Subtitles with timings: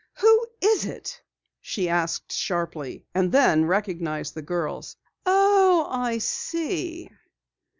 [0.15, 1.21] "Who is it?"
[1.61, 4.97] she asked sharply, and then recognized the girls.
[5.27, 7.07] "Oh, I see!"